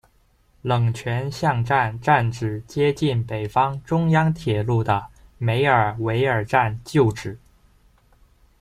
[0.63, 5.05] 冷泉巷站站址接近北方中央铁路的
[5.37, 7.37] 梅尔维尔站旧址。